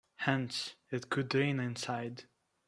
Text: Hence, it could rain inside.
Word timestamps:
Hence, 0.15 0.73
it 0.89 1.11
could 1.11 1.35
rain 1.35 1.59
inside. 1.59 2.23